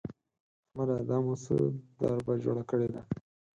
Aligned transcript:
احمده! 0.67 0.95
دا 1.09 1.17
مو 1.25 1.33
څه 1.43 1.53
دربه 1.99 2.33
جوړه 2.43 2.63
کړې 2.69 2.87
ده؟! 2.93 3.01